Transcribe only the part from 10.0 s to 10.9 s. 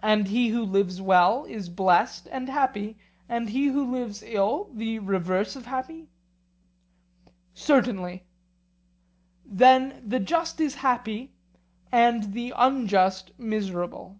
the just is